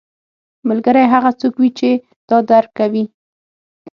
[0.69, 1.89] ملګری هغه څوک وي چې
[2.27, 3.03] تا درک کوي